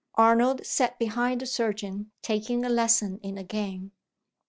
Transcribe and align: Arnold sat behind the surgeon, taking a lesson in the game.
Arnold 0.15 0.65
sat 0.65 0.97
behind 0.97 1.41
the 1.41 1.45
surgeon, 1.45 2.09
taking 2.23 2.65
a 2.65 2.69
lesson 2.69 3.19
in 3.19 3.35
the 3.35 3.43
game. 3.43 3.91